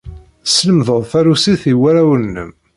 Teslemdeḍ 0.45 1.01
tarusit 1.11 1.63
i 1.71 1.73
warraw-nnem. 1.79 2.51